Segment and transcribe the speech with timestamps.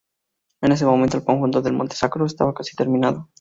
[0.61, 3.29] En este momento el conjunto del Monte Sacro estaba casi terminado.